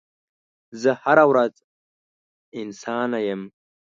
زه 0.81 0.91
هره 1.03 1.25
ورځ 1.31 1.53
انسانه 2.61 3.19
یم 3.27 3.41